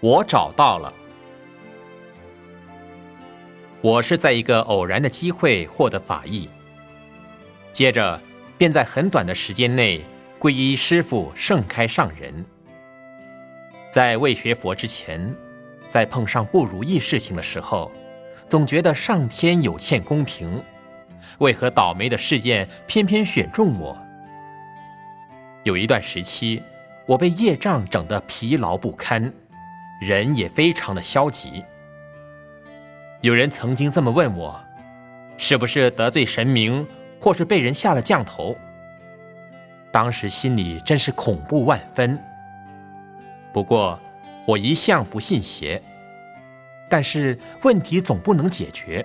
[0.00, 0.92] 我找到了。
[3.80, 6.48] 我是在一个偶然的机会获得法益，
[7.72, 8.20] 接着
[8.58, 10.04] 便在很短的时间内
[10.40, 12.44] 皈依师父盛开上人。
[13.92, 15.34] 在未学佛之前，
[15.88, 17.90] 在碰上不如意事情的时候，
[18.48, 20.62] 总觉得上天有欠公平，
[21.38, 23.96] 为何倒霉的事件偏偏选中我？
[25.62, 26.62] 有一段时期，
[27.06, 29.32] 我被业障整得疲劳不堪，
[30.00, 31.64] 人也非常的消极。
[33.22, 34.60] 有人曾经这么问我
[35.38, 36.86] ：“是不是得罪神明，
[37.20, 38.56] 或是被人下了降头？”
[39.90, 42.18] 当时心里真是恐怖万分。
[43.52, 43.98] 不过，
[44.46, 45.82] 我一向不信邪，
[46.90, 49.04] 但是问题总不能解决。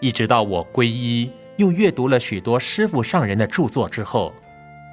[0.00, 4.32] 一直到我皈依，又阅读了许多师父上人的著作之后，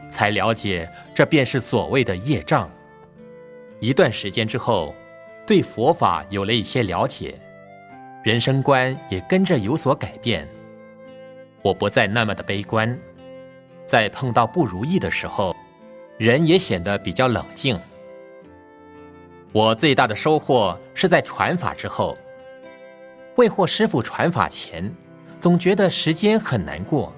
[0.10, 2.70] 才了解这便是所谓的业障。
[3.80, 4.96] 一段时间之后，
[5.46, 7.36] 对佛法有了一些了解。
[8.24, 10.48] 人生观也跟着有所改变，
[11.62, 12.98] 我不再那么的悲观，
[13.86, 15.56] 在碰到不如意的时候，
[16.18, 17.80] 人也显得比较冷静。
[19.54, 22.18] 我最大的收获是在传法之后，
[23.36, 24.94] 未获师傅传法前，
[25.40, 27.14] 总觉得时间很难过，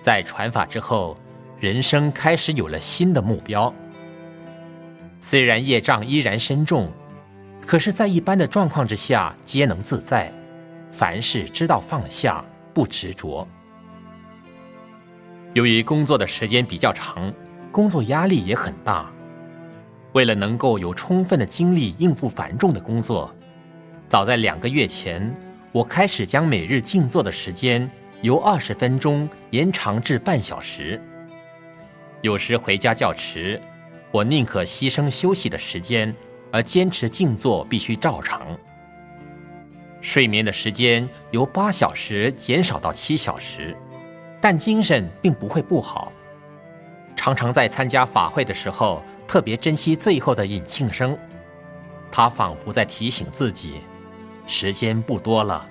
[0.00, 1.14] 在传法之后，
[1.58, 3.74] 人生开始有了新的目标。
[5.20, 6.90] 虽然业障依然深重。
[7.66, 10.32] 可是，在一般的状况之下，皆能自在，
[10.90, 13.46] 凡事知道放下，不执着。
[15.52, 17.32] 由于工作的时间比较长，
[17.70, 19.10] 工作压力也很大，
[20.12, 23.30] 为了能够有充分的精力应付繁重的工作，
[24.08, 25.34] 早在两个月前，
[25.70, 27.90] 我开始将每日静坐的时间
[28.22, 30.98] 由二十分钟延长至半小时。
[32.22, 33.60] 有时回家较迟，
[34.10, 36.14] 我宁可牺牲休息的时间。
[36.50, 38.56] 而坚持静坐必须照常，
[40.00, 43.76] 睡眠的时间由八小时减少到七小时，
[44.40, 46.10] 但精神并不会不好。
[47.14, 51.18] 常常在参加法会的时候，特别珍惜最后的引磬声，
[52.10, 53.82] 他仿佛在提醒自己：
[54.46, 55.68] 时间不多了，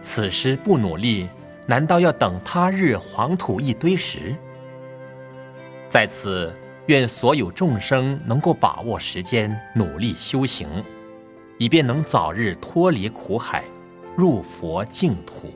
[0.00, 1.28] 此时不努力，
[1.66, 4.34] 难道要等他日黄土一堆时？
[5.90, 6.50] 在此。
[6.86, 10.68] 愿所有众生能够把握时间，努力修行，
[11.58, 13.64] 以便能早日脱离苦海，
[14.14, 15.50] 入佛净土。